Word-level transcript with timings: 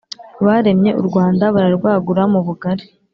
baremye 0.45 0.91
u 0.99 1.03
rwanda 1.07 1.45
bararwagura 1.55 2.23
mu 2.31 2.39
bugari. 2.45 2.85